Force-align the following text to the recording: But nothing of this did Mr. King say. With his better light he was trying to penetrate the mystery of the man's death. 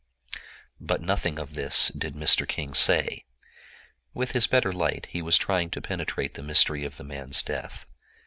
But 0.79 0.99
nothing 0.99 1.37
of 1.37 1.53
this 1.53 1.89
did 1.89 2.15
Mr. 2.15 2.47
King 2.47 2.73
say. 2.73 3.25
With 4.15 4.31
his 4.31 4.47
better 4.47 4.73
light 4.73 5.05
he 5.11 5.21
was 5.21 5.37
trying 5.37 5.69
to 5.69 5.79
penetrate 5.79 6.33
the 6.33 6.41
mystery 6.41 6.83
of 6.85 6.97
the 6.97 7.03
man's 7.03 7.43
death. 7.43 7.85